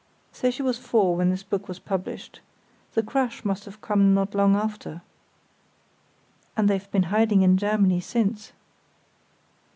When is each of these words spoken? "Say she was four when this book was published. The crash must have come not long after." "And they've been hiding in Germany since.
"Say 0.31 0.49
she 0.49 0.63
was 0.63 0.79
four 0.79 1.15
when 1.15 1.29
this 1.29 1.43
book 1.43 1.67
was 1.67 1.77
published. 1.77 2.39
The 2.95 3.03
crash 3.03 3.45
must 3.45 3.65
have 3.65 3.81
come 3.81 4.15
not 4.15 4.33
long 4.33 4.55
after." 4.55 5.03
"And 6.57 6.67
they've 6.67 6.89
been 6.89 7.03
hiding 7.13 7.43
in 7.43 7.55
Germany 7.55 7.99
since. 8.01 8.51